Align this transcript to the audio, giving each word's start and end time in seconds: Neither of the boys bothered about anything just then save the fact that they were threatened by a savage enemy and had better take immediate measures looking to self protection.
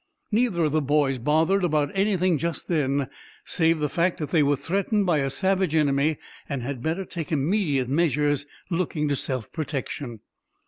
Neither 0.31 0.63
of 0.63 0.71
the 0.71 0.81
boys 0.81 1.19
bothered 1.19 1.63
about 1.63 1.91
anything 1.93 2.39
just 2.39 2.67
then 2.67 3.07
save 3.45 3.77
the 3.77 3.87
fact 3.87 4.17
that 4.17 4.31
they 4.31 4.41
were 4.41 4.55
threatened 4.55 5.05
by 5.05 5.19
a 5.19 5.29
savage 5.29 5.75
enemy 5.75 6.17
and 6.49 6.63
had 6.63 6.81
better 6.81 7.05
take 7.05 7.31
immediate 7.31 7.87
measures 7.87 8.47
looking 8.71 9.07
to 9.09 9.15
self 9.15 9.51
protection. 9.51 10.21